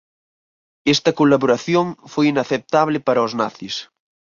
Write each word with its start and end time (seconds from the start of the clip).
Esta 0.93 1.11
colaboración 1.19 1.85
foi 2.11 2.25
inaceptable 2.33 2.97
para 3.07 3.25
os 3.27 3.33
nazis. 3.39 3.75